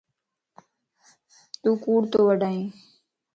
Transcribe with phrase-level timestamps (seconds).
[1.61, 2.65] تون ڪوڙ تو وڊائين